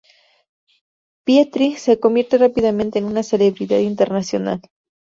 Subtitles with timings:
[1.23, 4.59] Pietri se convierte rápidamente en una celebridad internacional.